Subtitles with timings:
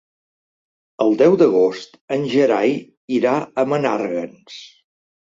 [1.03, 2.73] El deu d'agost en Gerai
[3.17, 4.57] irà a Menàrguens.